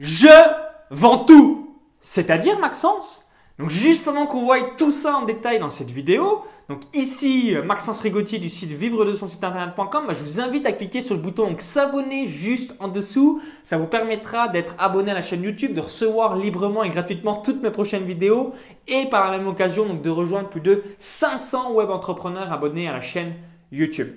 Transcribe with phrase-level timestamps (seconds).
[0.00, 0.28] Je
[0.90, 1.76] vends tout.
[2.00, 3.30] C'est-à-dire, Maxence?
[3.58, 8.00] Donc juste avant qu'on voie tout ça en détail dans cette vidéo, donc ici Maxence
[8.00, 11.14] Rigotier du site vivre de son site internet.com, bah, je vous invite à cliquer sur
[11.14, 13.42] le bouton s'abonner juste en dessous.
[13.62, 17.62] Ça vous permettra d'être abonné à la chaîne YouTube, de recevoir librement et gratuitement toutes
[17.62, 18.54] mes prochaines vidéos
[18.88, 23.02] et par la même occasion de rejoindre plus de 500 web entrepreneurs abonnés à la
[23.02, 23.34] chaîne
[23.70, 24.14] YouTube.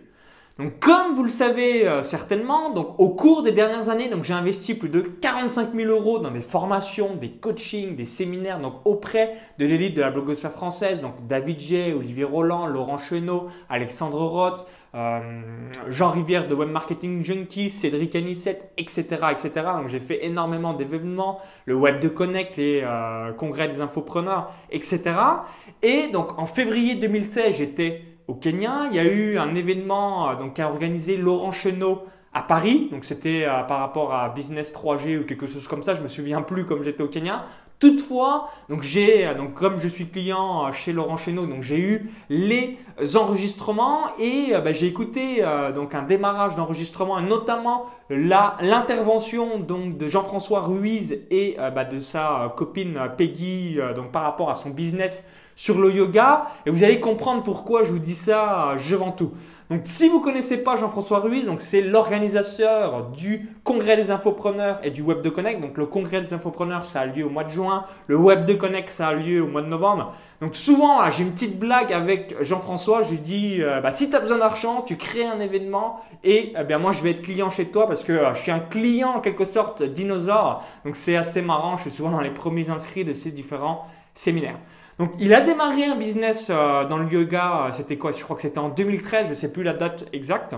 [0.59, 4.75] Donc, comme vous le savez euh, certainement, donc au cours des dernières années, j'ai investi
[4.75, 9.65] plus de 45 000 euros dans des formations, des coachings, des séminaires, donc auprès de
[9.65, 15.41] l'élite de la blogosphère française, donc David J, Olivier Roland, Laurent Chenot, Alexandre Roth, euh,
[15.89, 19.51] Jean Rivière de Web Marketing Junkie, Cédric Anissette, etc., etc.
[19.79, 25.01] Donc j'ai fait énormément d'événements, le Web de Connect, les euh, congrès des infopreneurs, etc.
[25.81, 28.87] Et donc en février 2016, j'étais au Kenya.
[28.89, 32.89] Il y a eu un événement euh, donc, qu'a organisé Laurent Chenot à Paris.
[32.91, 35.93] Donc c'était euh, par rapport à Business 3G ou quelque chose comme ça.
[35.93, 37.45] Je me souviens plus comme j'étais au Kenya.
[37.79, 42.11] Toutefois, donc j'ai euh, donc comme je suis client chez Laurent Chenot, donc j'ai eu
[42.29, 42.77] les
[43.15, 45.43] enregistrements et bah, j'ai écouté
[45.75, 52.53] donc un démarrage d'enregistrement et notamment l'intervention donc de Jean-François Ruiz et bah, de sa
[52.55, 55.25] copine Peggy donc par rapport à son business
[55.55, 59.31] sur le yoga et vous allez comprendre pourquoi je vous dis ça, je vends tout.
[59.69, 64.91] Donc si vous ne connaissez pas Jean-François Ruiz, c'est l'organisateur du congrès des infopreneurs et
[64.91, 65.61] du Web de Connect.
[65.61, 68.53] Donc le congrès des infopreneurs, ça a lieu au mois de juin, le Web de
[68.53, 70.13] Connect, ça a lieu au mois de novembre.
[70.41, 74.15] Donc souvent, j'ai une petite blague avec Jean-François, je lui dis, euh, bah, si tu
[74.15, 77.49] as besoin d'argent, tu crées un événement et eh bien, moi je vais être client
[77.49, 80.63] chez toi parce que euh, je suis un client en quelque sorte dinosaure.
[80.83, 84.59] Donc c'est assez marrant, je suis souvent dans les premiers inscrits de ces différents séminaires.
[84.99, 88.11] Donc, il a démarré un business euh, dans le yoga, euh, c'était quoi?
[88.11, 90.55] Je crois que c'était en 2013, je ne sais plus la date exacte.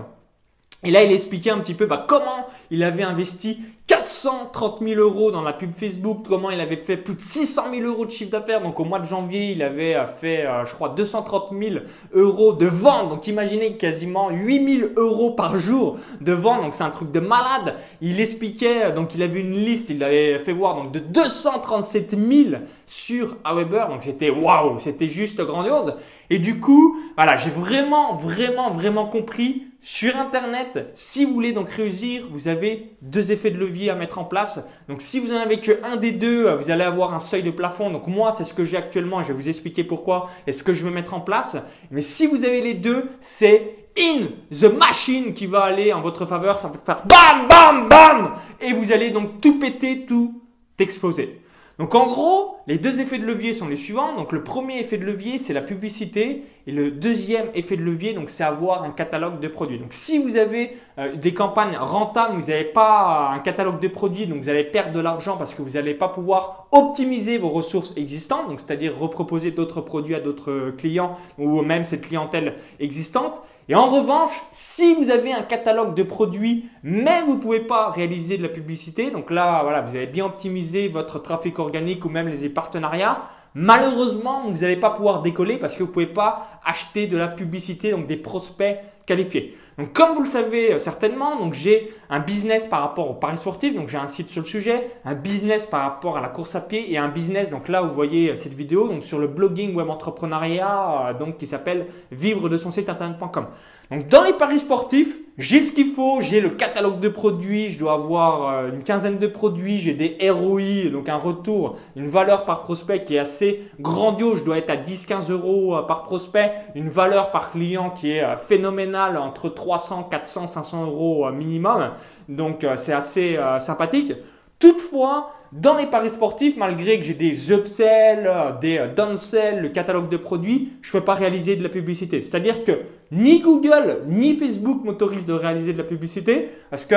[0.86, 5.32] Et là, il expliquait un petit peu bah, comment il avait investi 430 000 euros
[5.32, 8.30] dans la pub Facebook, comment il avait fait plus de 600 000 euros de chiffre
[8.30, 8.62] d'affaires.
[8.62, 11.76] Donc au mois de janvier, il avait euh, fait, euh, je crois, 230 000
[12.14, 13.08] euros de vente.
[13.08, 16.62] Donc imaginez quasiment 8 000 euros par jour de vente.
[16.62, 17.74] Donc c'est un truc de malade.
[18.00, 22.10] Il expliquait, euh, donc il avait une liste, il avait fait voir donc de 237
[22.10, 23.88] 000 sur Aweber.
[23.88, 25.94] Donc c'était waouh, c'était juste grandiose.
[26.30, 31.70] Et du coup, voilà, j'ai vraiment, vraiment, vraiment compris sur Internet, si vous voulez donc
[31.70, 34.60] réussir, vous avez deux effets de levier à mettre en place.
[34.88, 37.50] Donc si vous n'en avez que un des deux, vous allez avoir un seuil de
[37.50, 37.90] plafond.
[37.90, 39.22] Donc moi, c'est ce que j'ai actuellement.
[39.22, 41.56] Je vais vous expliquer pourquoi et ce que je vais mettre en place.
[41.90, 46.26] Mais si vous avez les deux, c'est in the machine qui va aller en votre
[46.26, 46.58] faveur.
[46.58, 48.32] Ça va faire bam, bam, bam.
[48.60, 50.42] Et vous allez donc tout péter, tout
[50.78, 51.40] exploser.
[51.78, 54.16] Donc en gros, les deux effets de levier sont les suivants.
[54.16, 56.44] Donc le premier effet de levier, c'est la publicité.
[56.66, 59.78] Et le deuxième effet de levier, c'est avoir un catalogue de produits.
[59.78, 64.26] Donc si vous avez euh, des campagnes rentables, vous n'avez pas un catalogue de produits,
[64.26, 67.92] donc vous allez perdre de l'argent parce que vous n'allez pas pouvoir optimiser vos ressources
[67.96, 73.42] existantes, donc c'est-à-dire reproposer d'autres produits à d'autres clients ou même cette clientèle existante.
[73.68, 77.90] Et en revanche, si vous avez un catalogue de produits, mais vous ne pouvez pas
[77.90, 82.08] réaliser de la publicité, donc là, voilà, vous avez bien optimisé votre trafic organique ou
[82.08, 83.22] même les partenariats,
[83.54, 87.26] malheureusement, vous n'allez pas pouvoir décoller parce que vous ne pouvez pas acheter de la
[87.26, 89.56] publicité, donc des prospects qualifiés.
[89.78, 93.36] Donc comme vous le savez euh, certainement, donc j'ai un business par rapport au paris
[93.36, 96.54] sportif, donc j'ai un site sur le sujet, un business par rapport à la course
[96.54, 99.26] à pied et un business, donc là vous voyez euh, cette vidéo, donc sur le
[99.26, 103.48] blogging web entrepreneuriat, euh, donc qui s'appelle vivre de son site internet.com.
[103.90, 107.78] Donc dans les paris sportifs, j'ai ce qu'il faut, j'ai le catalogue de produits, je
[107.78, 112.62] dois avoir une quinzaine de produits, j'ai des ROI, donc un retour, une valeur par
[112.62, 117.30] prospect qui est assez grandiose, je dois être à 10-15 euros par prospect, une valeur
[117.30, 121.90] par client qui est phénoménale entre 3 300, 400, 500 euros euh, minimum.
[122.28, 124.12] Donc euh, c'est assez euh, sympathique.
[124.58, 128.30] Toutefois, dans les paris sportifs, malgré que j'ai des upsells,
[128.60, 132.22] des downsells, le catalogue de produits, je ne peux pas réaliser de la publicité.
[132.22, 132.72] C'est-à-dire que
[133.12, 136.96] ni Google ni Facebook m'autorisent de réaliser de la publicité parce que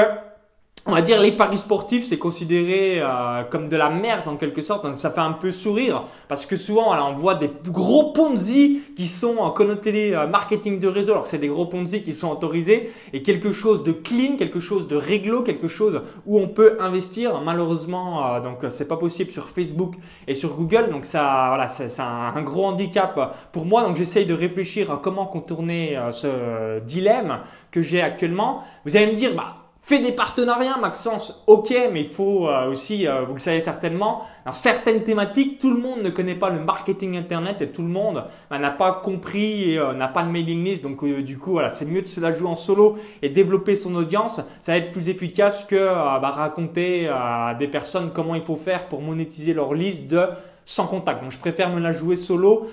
[0.85, 4.61] on va dire les paris sportifs, c'est considéré euh, comme de la merde en quelque
[4.61, 4.85] sorte.
[4.85, 9.07] Donc ça fait un peu sourire parce que souvent on voit des gros Ponzi qui
[9.07, 11.11] sont en connotés euh, marketing de réseau.
[11.11, 14.87] Alors c'est des gros Ponzi qui sont autorisés et quelque chose de clean, quelque chose
[14.87, 17.41] de réglo, quelque chose où on peut investir.
[17.41, 19.95] Malheureusement, euh, donc c'est pas possible sur Facebook
[20.27, 20.89] et sur Google.
[20.91, 23.83] Donc ça, voilà, c'est un, un, gros handicap pour moi.
[23.83, 27.39] Donc j'essaye de réfléchir à comment contourner ce dilemme
[27.69, 28.63] que j'ai actuellement.
[28.85, 29.58] Vous allez me dire, bah
[29.89, 34.21] Fais des partenariats, Maxence, ok, mais il faut euh, aussi, euh, vous le savez certainement,
[34.45, 37.87] dans certaines thématiques, tout le monde ne connaît pas le marketing internet et tout le
[37.87, 40.83] monde bah, n'a pas compris et euh, n'a pas de mailing list.
[40.83, 43.95] Donc du coup, voilà, c'est mieux de se la jouer en solo et développer son
[43.95, 44.41] audience.
[44.61, 48.89] Ça va être plus efficace que bah, raconter à des personnes comment il faut faire
[48.89, 50.21] pour monétiser leur liste de
[50.65, 51.23] sans contact.
[51.23, 52.67] Donc je préfère me la jouer solo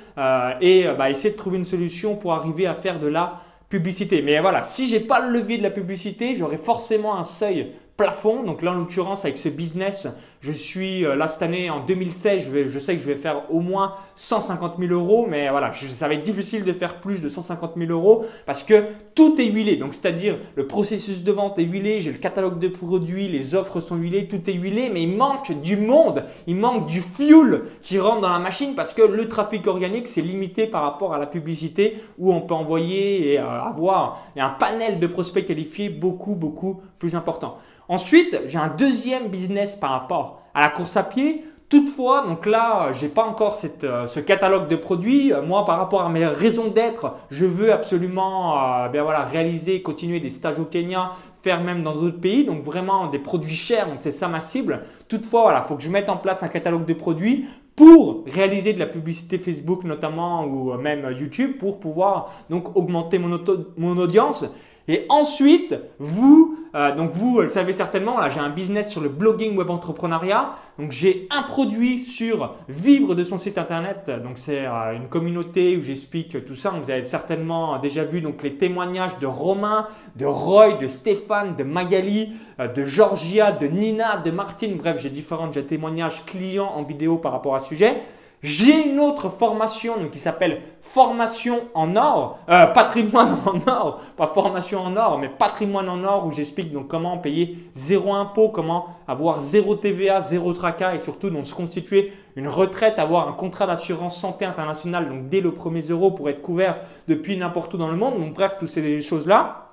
[0.61, 4.23] et bah, essayer de trouver une solution pour arriver à faire de la publicité.
[4.23, 8.43] Mais voilà, si j'ai pas le levier de la publicité, j'aurai forcément un seuil plafond.
[8.43, 10.09] Donc là, en l'occurrence, avec ce business,
[10.41, 13.61] je suis euh, là cette année en 2016, je, sais que je vais faire au
[13.61, 17.73] moins 150 000 euros, mais voilà, ça va être difficile de faire plus de 150
[17.77, 18.85] 000 euros parce que
[19.15, 19.77] tout est huilé.
[19.77, 23.81] Donc c'est-à-dire le processus de vente est huilé, j'ai le catalogue de produits, les offres
[23.81, 27.99] sont huilées, tout est huilé, mais il manque du monde, il manque du fuel qui
[27.99, 31.27] rentre dans la machine parce que le trafic organique c'est limité par rapport à la
[31.27, 36.83] publicité où on peut envoyer et euh, avoir un panel de prospects qualifiés beaucoup beaucoup
[36.99, 37.59] plus important.
[37.89, 41.45] Ensuite, j'ai un deuxième business par rapport à la course à pied.
[41.69, 45.33] Toutefois, donc là, j'ai pas encore euh, ce catalogue de produits.
[45.47, 50.21] Moi, par rapport à mes raisons d'être, je veux absolument euh, ben voilà, réaliser, continuer
[50.21, 51.13] des stages au Kenya,
[51.43, 52.45] faire même dans d'autres pays.
[52.45, 53.89] Donc vraiment des produits chers.
[53.89, 54.83] Donc c'est ça ma cible.
[55.09, 58.79] Toutefois, voilà, faut que je mette en place un catalogue de produits pour réaliser de
[58.79, 64.47] la publicité Facebook notamment ou même YouTube pour pouvoir donc augmenter mon audience
[64.89, 69.57] et ensuite, vous, euh, donc vous le savez certainement, j'ai un business sur le blogging
[69.57, 70.51] web entrepreneuriat.
[70.79, 74.11] Donc j'ai un produit sur vivre de son site internet.
[74.23, 76.71] Donc c'est euh, une communauté où j'explique tout ça.
[76.71, 81.65] Vous avez certainement déjà vu donc les témoignages de Romain, de Roy, de Stéphane, de
[81.65, 84.77] Magali, euh, de Georgia, de Nina, de Martine.
[84.77, 88.03] Bref, j'ai différents témoignages clients en vidéo par rapport à ce sujet.
[88.43, 94.81] J'ai une autre formation qui s'appelle Formation en or, euh, patrimoine en or, pas formation
[94.81, 99.41] en or, mais patrimoine en or où j'explique donc comment payer zéro impôt, comment avoir
[99.41, 104.17] zéro TVA, zéro tracas et surtout donc se constituer une retraite, avoir un contrat d'assurance
[104.17, 106.77] santé internationale donc dès le premier euro pour être couvert
[107.09, 108.19] depuis n'importe où dans le monde.
[108.19, 109.66] Donc bref, toutes ces choses-là.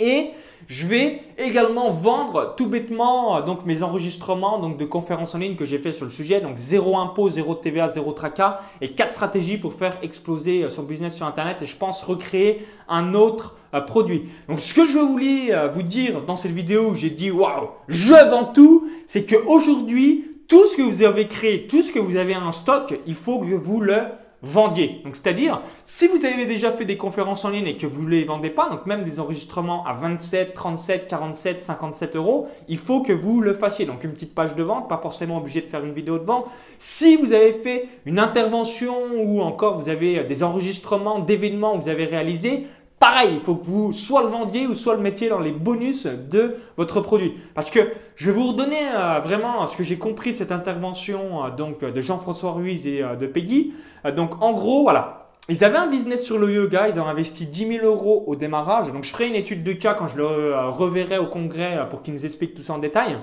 [0.00, 0.30] Et
[0.68, 5.56] je vais également vendre tout bêtement euh, donc mes enregistrements donc de conférences en ligne
[5.56, 6.40] que j'ai fait sur le sujet.
[6.40, 10.84] Donc zéro impôt, zéro TVA, zéro tracas et quatre stratégies pour faire exploser euh, son
[10.84, 11.58] business sur Internet.
[11.62, 14.28] Et je pense recréer un autre euh, produit.
[14.48, 18.30] Donc ce que je voulais vous dire dans cette vidéo où j'ai dit waouh, je
[18.30, 22.34] vends tout, c'est qu'aujourd'hui tout ce que vous avez créé, tout ce que vous avez
[22.34, 24.02] en stock, il faut que vous le
[24.42, 25.00] vendiez.
[25.04, 28.10] Donc, c'est-à-dire, si vous avez déjà fait des conférences en ligne et que vous ne
[28.10, 33.02] les vendez pas, donc même des enregistrements à 27, 37, 47, 57 euros, il faut
[33.02, 33.86] que vous le fassiez.
[33.86, 36.46] Donc, une petite page de vente, pas forcément obligé de faire une vidéo de vente.
[36.78, 41.88] Si vous avez fait une intervention ou encore vous avez des enregistrements d'événements que vous
[41.90, 42.66] avez réalisés,
[43.00, 46.06] Pareil, il faut que vous soit le vendiez ou soit le mettiez dans les bonus
[46.06, 47.32] de votre produit.
[47.54, 47.80] Parce que
[48.14, 51.82] je vais vous redonner euh, vraiment ce que j'ai compris de cette intervention euh, donc
[51.82, 53.72] de Jean-François Ruiz et euh, de Peggy.
[54.14, 57.78] donc en gros, voilà, ils avaient un business sur le yoga, ils ont investi 10
[57.78, 58.92] 000 euros au démarrage.
[58.92, 62.12] Donc je ferai une étude de cas quand je le reverrai au congrès pour qu'ils
[62.12, 63.16] nous expliquent tout ça en détail.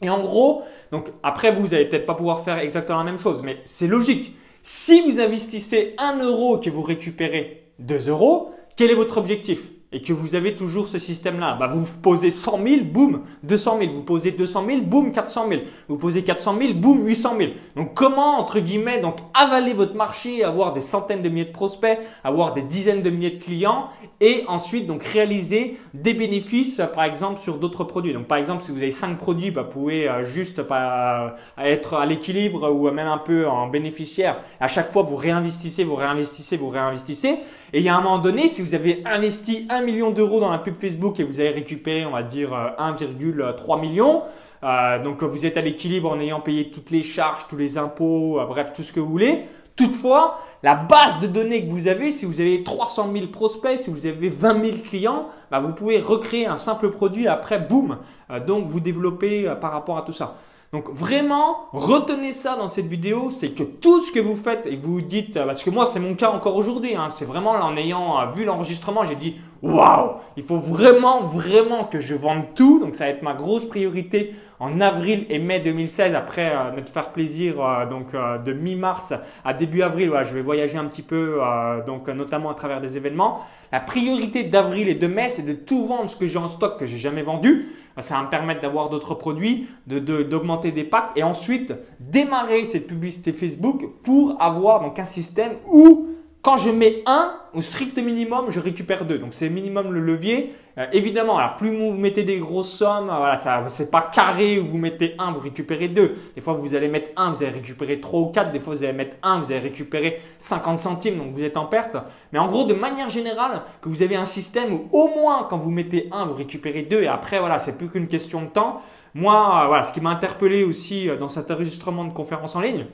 [0.00, 3.20] Et en gros, donc après vous, vous n'allez peut-être pas pouvoir faire exactement la même
[3.20, 4.34] chose, mais c'est logique.
[4.62, 9.60] Si vous investissez 1 euro que vous récupérez 2 euros, quel est votre objectif?
[9.94, 13.92] Et que vous avez toujours ce système-là, bah vous posez 100 000, boum, 200 000.
[13.92, 15.60] Vous posez 200 000, boum, 400 000.
[15.86, 17.50] Vous posez 400 000, boum, 800 000.
[17.76, 21.98] Donc comment, entre guillemets, donc avaler votre marché, avoir des centaines de milliers de prospects,
[22.24, 23.88] avoir des dizaines de milliers de clients
[24.22, 28.14] et ensuite donc réaliser des bénéfices, par exemple, sur d'autres produits?
[28.14, 31.92] Donc par exemple, si vous avez 5 produits, bah, vous pouvez euh, juste pas être
[31.96, 34.40] à l'équilibre ou même un peu en bénéficiaire.
[34.58, 37.40] À chaque fois, vous réinvestissez, vous réinvestissez, vous réinvestissez.
[37.74, 40.50] Et il y a un moment donné, si vous avez investi un million d'euros dans
[40.50, 44.24] la pub Facebook et vous avez récupéré, on va dire, 1,3 million,
[44.64, 48.38] euh, donc vous êtes à l'équilibre en ayant payé toutes les charges, tous les impôts,
[48.38, 49.46] euh, bref, tout ce que vous voulez.
[49.74, 53.90] Toutefois, la base de données que vous avez, si vous avez 300 000 prospects, si
[53.90, 57.98] vous avez 20 000 clients, bah, vous pouvez recréer un simple produit après, boum,
[58.30, 60.36] euh, donc vous développez par rapport à tout ça.
[60.72, 64.78] Donc vraiment, retenez ça dans cette vidéo, c'est que tout ce que vous faites et
[64.78, 67.50] que vous dites, euh, parce que moi c'est mon cas encore aujourd'hui, hein, c'est vraiment
[67.50, 72.54] en ayant euh, vu l'enregistrement, j'ai dit waouh, il faut vraiment, vraiment que je vende
[72.54, 72.80] tout.
[72.80, 76.80] Donc ça va être ma grosse priorité en avril et mai 2016 après euh, me
[76.86, 77.56] faire plaisir
[77.90, 79.12] donc de mi-mars
[79.44, 80.10] à début avril.
[80.24, 81.38] je vais voyager un petit peu,
[81.86, 83.40] donc notamment à travers des événements.
[83.72, 86.78] La priorité d'avril et de mai, c'est de tout vendre ce que j'ai en stock
[86.78, 87.68] que j'ai jamais vendu.
[88.00, 92.86] Ça va me permettre d'avoir d'autres produits, d'augmenter de, des packs et ensuite démarrer cette
[92.86, 96.11] publicité Facebook pour avoir donc un système où
[96.42, 99.18] quand je mets un, au strict minimum, je récupère deux.
[99.18, 103.16] Donc c'est minimum le levier Euh, évidemment, alors, plus vous mettez des grosses sommes, euh,
[103.16, 106.16] voilà, ça, c'est pas carré où vous mettez 1, vous récupérez 2.
[106.34, 108.52] Des fois, vous allez mettre 1, vous allez récupérer 3 ou 4.
[108.52, 111.66] Des fois, vous allez mettre 1, vous allez récupérer 50 centimes, donc vous êtes en
[111.66, 111.96] perte.
[112.32, 115.58] Mais en gros, de manière générale, que vous avez un système où au moins quand
[115.58, 118.80] vous mettez 1, vous récupérez 2 et après, voilà, c'est plus qu'une question de temps.
[119.14, 122.86] Moi, voilà, ce qui m'a interpellé aussi dans cet enregistrement de conférence en ligne,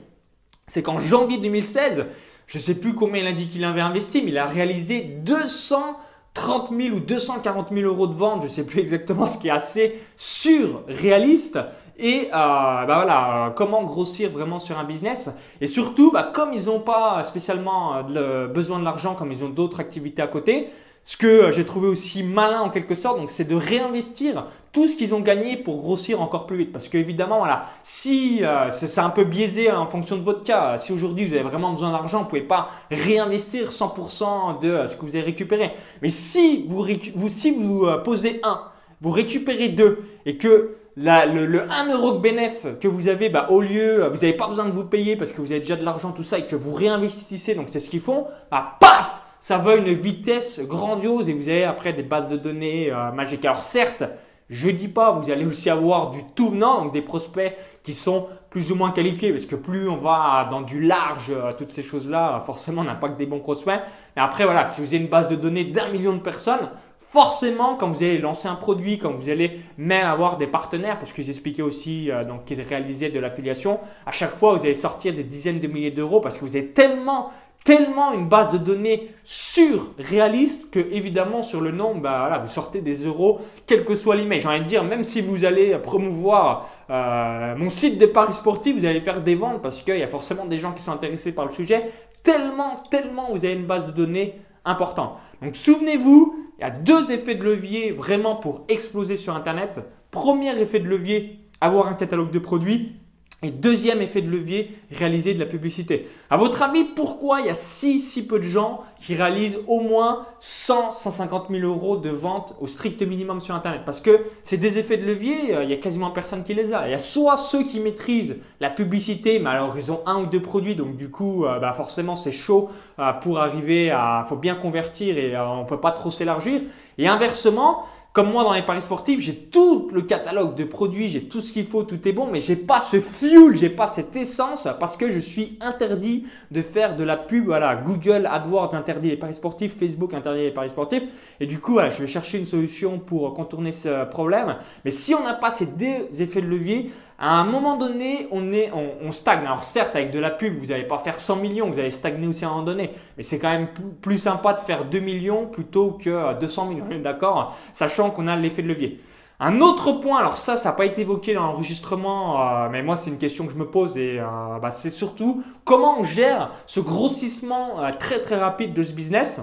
[0.67, 2.07] c'est qu'en janvier 2016,
[2.49, 5.01] je ne sais plus combien il a dit qu'il avait investi, mais il a réalisé
[5.01, 9.49] 230 000 ou 240 000 euros de vente, je ne sais plus exactement, ce qui
[9.49, 11.59] est assez surréaliste.
[11.99, 15.29] Et euh, bah voilà, euh, comment grossir vraiment sur un business.
[15.61, 19.49] Et surtout, bah, comme ils n'ont pas spécialement euh, besoin de l'argent, comme ils ont
[19.49, 20.69] d'autres activités à côté,
[21.03, 24.95] ce que j'ai trouvé aussi malin en quelque sorte, donc c'est de réinvestir tout ce
[24.95, 26.71] qu'ils ont gagné pour grossir encore plus vite.
[26.71, 30.91] Parce qu'évidemment, voilà, si euh, c'est un peu biaisé en fonction de votre cas, si
[30.91, 34.95] aujourd'hui vous avez vraiment besoin d'argent, vous ne pouvez pas réinvestir 100% de euh, ce
[34.95, 35.71] que vous avez récupéré.
[36.01, 38.61] Mais si vous, euh, posez 1,
[39.01, 43.61] vous récupérez 2 et que le, 1 euro de bénéfice que vous avez, bah, au
[43.61, 46.11] lieu, vous n'avez pas besoin de vous payer parce que vous avez déjà de l'argent,
[46.11, 49.75] tout ça, et que vous réinvestissez, donc c'est ce qu'ils font, bah, paf ça va
[49.75, 53.45] une vitesse grandiose et vous avez après des bases de données euh, magiques.
[53.45, 54.03] Alors certes,
[54.49, 58.27] je dis pas, vous allez aussi avoir du tout venant, donc des prospects qui sont
[58.49, 61.83] plus ou moins qualifiés, parce que plus on va dans du large, euh, toutes ces
[61.83, 63.79] choses-là, forcément on n'a pas que des bons prospects.
[64.15, 66.69] Mais après voilà, si vous avez une base de données d'un million de personnes,
[67.09, 71.13] forcément, quand vous allez lancer un produit, quand vous allez même avoir des partenaires, parce
[71.13, 75.13] que j'expliquais aussi euh, donc qu'ils réalisaient de l'affiliation, à chaque fois vous allez sortir
[75.13, 77.31] des dizaines de milliers d'euros parce que vous avez tellement
[77.63, 83.05] tellement une base de données surréaliste que évidemment sur le nom, bah, vous sortez des
[83.05, 84.39] euros, quel que soit l'email.
[84.39, 88.75] J'ai envie de dire, même si vous allez promouvoir euh, mon site de paris sportifs,
[88.75, 91.31] vous allez faire des ventes parce qu'il y a forcément des gens qui sont intéressés
[91.31, 91.91] par le sujet.
[92.23, 94.35] Tellement, tellement vous avez une base de données
[94.65, 95.17] importante.
[95.41, 99.79] Donc souvenez-vous, il y a deux effets de levier vraiment pour exploser sur Internet.
[100.11, 102.98] Premier effet de levier, avoir un catalogue de produits.
[103.41, 106.09] Et deuxième effet de levier, réaliser de la publicité.
[106.29, 109.79] À votre avis, pourquoi il y a si, si peu de gens qui réalisent au
[109.79, 113.83] moins 100, 150 000 euros de vente au strict minimum sur Internet?
[113.85, 116.73] Parce que c'est des effets de levier, euh, il y a quasiment personne qui les
[116.73, 116.85] a.
[116.89, 120.25] Il y a soit ceux qui maîtrisent la publicité, mais alors ils ont un ou
[120.25, 122.69] deux produits, donc du coup, euh, bah forcément c'est chaud
[122.99, 126.63] euh, pour arriver à, faut bien convertir et on ne peut pas trop s'élargir.
[126.97, 131.23] Et inversement, comme moi dans les paris sportifs, j'ai tout le catalogue de produits, j'ai
[131.23, 134.15] tout ce qu'il faut, tout est bon, mais j'ai pas ce fuel, j'ai pas cette
[134.15, 137.45] essence parce que je suis interdit de faire de la pub.
[137.45, 141.03] Voilà, Google AdWords interdit les paris sportifs, Facebook interdit les paris sportifs.
[141.39, 144.55] Et du coup, je vais chercher une solution pour contourner ce problème.
[144.85, 148.53] Mais si on n'a pas ces deux effets de levier, à un moment donné, on,
[148.53, 149.45] est, on, stagne.
[149.45, 152.27] Alors certes, avec de la pub, vous n'allez pas faire 100 millions, vous allez stagner
[152.27, 152.91] aussi à un moment donné.
[153.17, 153.67] Mais c'est quand même
[154.01, 157.57] plus, sympa de faire 2 millions plutôt que 200 millions, d'accord?
[157.73, 159.01] Sachant qu'on a l'effet de levier.
[159.41, 162.97] Un autre point, alors ça, ça n'a pas été évoqué dans l'enregistrement, euh, mais moi
[162.97, 166.51] c'est une question que je me pose et euh, bah, c'est surtout comment on gère
[166.65, 169.41] ce grossissement euh, très très rapide de ce business?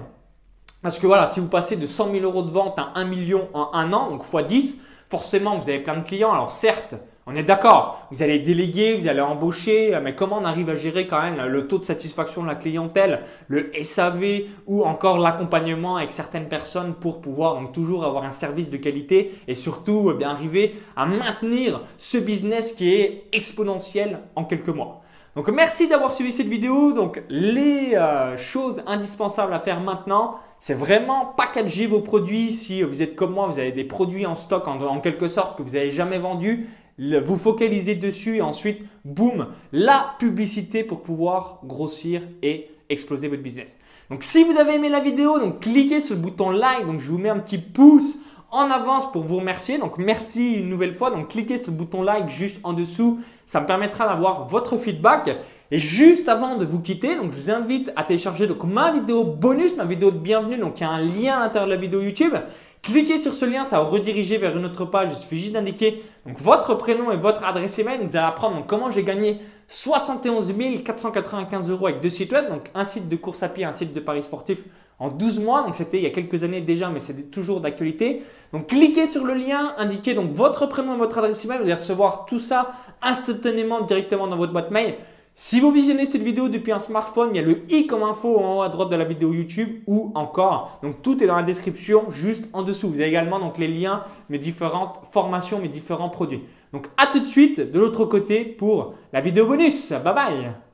[0.83, 3.49] Parce que voilà, si vous passez de 100 000 euros de vente à 1 million
[3.55, 6.31] en un an, donc x 10, forcément vous avez plein de clients.
[6.31, 6.93] Alors certes,
[7.29, 11.07] on est d'accord, vous allez déléguer, vous allez embaucher, mais comment on arrive à gérer
[11.07, 13.19] quand même le taux de satisfaction de la clientèle,
[13.49, 18.77] le SAV ou encore l'accompagnement avec certaines personnes pour pouvoir toujours avoir un service de
[18.77, 24.69] qualité et surtout eh bien arriver à maintenir ce business qui est exponentiel en quelques
[24.69, 25.01] mois.
[25.35, 26.93] Donc merci d'avoir suivi cette vidéo.
[26.93, 32.53] Donc les euh, choses indispensables à faire maintenant, c'est vraiment packager vos produits.
[32.53, 35.57] Si vous êtes comme moi, vous avez des produits en stock en, en quelque sorte
[35.57, 36.67] que vous n'avez jamais vendus
[36.97, 43.77] vous focalisez dessus et ensuite, boum, la publicité pour pouvoir grossir et exploser votre business.
[44.09, 47.11] Donc si vous avez aimé la vidéo, donc cliquez sur le bouton like, donc je
[47.11, 48.17] vous mets un petit pouce
[48.51, 49.77] en avance pour vous remercier.
[49.77, 53.61] Donc merci une nouvelle fois, donc cliquez sur le bouton like juste en dessous, ça
[53.61, 55.37] me permettra d'avoir votre feedback.
[55.69, 59.83] Et juste avant de vous quitter, je vous invite à télécharger ma vidéo bonus, ma
[59.83, 60.57] vidéo de bienvenue.
[60.57, 62.33] Donc il y a un lien à l'intérieur de la vidéo YouTube.
[62.81, 65.09] Cliquez sur ce lien, ça va vous rediriger vers une autre page.
[65.11, 67.97] Il suffit juste d'indiquer votre prénom et votre adresse email.
[67.97, 70.53] Vous allez apprendre comment j'ai gagné 71
[70.83, 73.93] 495 euros avec deux sites web, donc un site de course à pied, un site
[73.93, 74.59] de paris sportif
[74.99, 75.63] en 12 mois.
[75.63, 78.23] Donc c'était il y a quelques années déjà, mais c'est toujours d'actualité.
[78.53, 81.57] Donc cliquez sur le lien, indiquez donc votre prénom et votre adresse email.
[81.57, 84.95] Vous allez recevoir tout ça instantanément directement dans votre boîte mail.
[85.39, 88.39] Si vous visionnez cette vidéo depuis un smartphone, il y a le i comme info
[88.39, 90.79] en haut à droite de la vidéo YouTube ou encore.
[90.81, 92.89] Donc tout est dans la description juste en dessous.
[92.89, 96.41] Vous avez également donc les liens, mes différentes formations, mes différents produits.
[96.73, 99.91] Donc à tout de suite de l'autre côté pour la vidéo bonus.
[99.91, 100.66] Bye bye